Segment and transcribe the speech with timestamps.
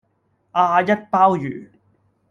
[0.53, 1.07] 阿一鮑
[1.37, 1.69] 魚